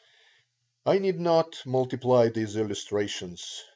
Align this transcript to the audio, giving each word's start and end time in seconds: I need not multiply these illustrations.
I 0.83 0.97
need 0.97 1.19
not 1.19 1.61
multiply 1.63 2.29
these 2.29 2.57
illustrations. 2.57 3.61